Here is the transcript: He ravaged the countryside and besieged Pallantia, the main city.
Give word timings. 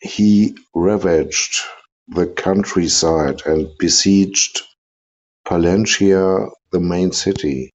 He 0.00 0.56
ravaged 0.74 1.60
the 2.08 2.26
countryside 2.26 3.42
and 3.46 3.68
besieged 3.78 4.62
Pallantia, 5.46 6.50
the 6.72 6.80
main 6.80 7.12
city. 7.12 7.70